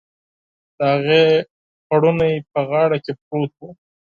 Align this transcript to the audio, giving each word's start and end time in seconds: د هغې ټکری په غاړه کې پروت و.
د 0.77 0.79
هغې 0.93 1.23
ټکری 1.89 2.33
په 2.53 2.59
غاړه 2.69 2.97
کې 3.03 3.13
پروت 3.23 3.53
و. 3.57 3.61